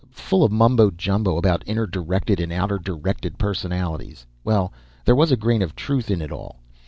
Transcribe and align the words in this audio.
Full 0.09 0.43
of 0.43 0.51
mumbo 0.51 0.89
jumbo 0.89 1.37
about 1.37 1.61
"inner 1.67 1.85
directed" 1.85 2.39
and 2.39 2.51
"outer 2.51 2.79
directed" 2.79 3.37
personalities. 3.37 4.25
Well, 4.43 4.73
there 5.05 5.15
was 5.15 5.31
a 5.31 5.37
grain 5.37 5.61
of 5.61 5.75
truth 5.75 6.09
in 6.09 6.23
it 6.23 6.31
all. 6.31 6.57